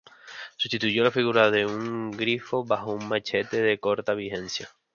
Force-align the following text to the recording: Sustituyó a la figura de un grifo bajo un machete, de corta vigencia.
Sustituyó 0.57 1.03
a 1.03 1.05
la 1.05 1.11
figura 1.11 1.51
de 1.51 1.63
un 1.67 2.09
grifo 2.09 2.65
bajo 2.65 2.91
un 2.91 3.07
machete, 3.07 3.61
de 3.61 3.79
corta 3.79 4.15
vigencia. 4.15 4.67